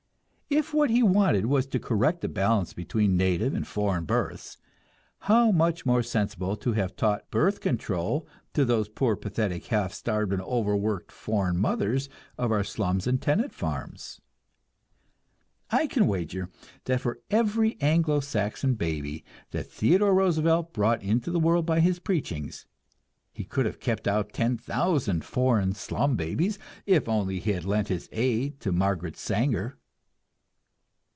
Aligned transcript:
If 0.53 0.73
what 0.73 0.89
he 0.89 1.01
wanted 1.01 1.45
was 1.45 1.65
to 1.67 1.79
correct 1.79 2.19
the 2.19 2.27
balance 2.27 2.73
between 2.73 3.15
native 3.15 3.53
and 3.53 3.65
foreign 3.65 4.03
births, 4.03 4.57
how 5.19 5.49
much 5.49 5.85
more 5.85 6.03
sensible 6.03 6.57
to 6.57 6.73
have 6.73 6.93
taught 6.97 7.31
birth 7.31 7.61
control 7.61 8.27
to 8.53 8.65
those 8.65 8.89
poor, 8.89 9.15
pathetic, 9.15 9.67
half 9.67 9.93
starved 9.93 10.33
and 10.33 10.41
overworked 10.41 11.09
foreign 11.09 11.55
mothers 11.57 12.09
of 12.37 12.51
our 12.51 12.65
slums 12.65 13.07
and 13.07 13.21
tenant 13.21 13.53
farms! 13.53 14.19
I 15.69 15.87
can 15.87 16.05
wager 16.05 16.49
that 16.83 16.99
for 16.99 17.21
every 17.29 17.77
Anglo 17.79 18.19
Saxon 18.19 18.75
baby 18.75 19.23
that 19.51 19.71
Theodore 19.71 20.13
Roosevelt 20.13 20.73
brought 20.73 21.01
into 21.01 21.31
the 21.31 21.39
world 21.39 21.65
by 21.65 21.79
his 21.79 21.99
preachings, 21.99 22.65
he 23.31 23.45
could 23.45 23.65
have 23.65 23.79
kept 23.79 24.05
out 24.05 24.33
ten 24.33 24.57
thousand 24.57 25.23
foreign 25.23 25.75
slum 25.75 26.17
babies, 26.17 26.59
if 26.85 27.07
only 27.07 27.39
he 27.39 27.51
had 27.53 27.63
lent 27.63 27.87
his 27.87 28.09
aid 28.11 28.59
to 28.59 28.73
Margaret 28.73 29.15
Sanger! 29.15 29.77